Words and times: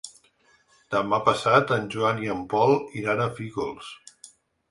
Demà 0.93 1.19
passat 1.25 1.73
en 1.75 1.85
Joan 1.95 2.23
i 2.23 2.33
en 2.35 2.41
Pol 2.53 2.73
iran 3.03 3.21
a 3.27 3.31
Fígols. 3.41 3.93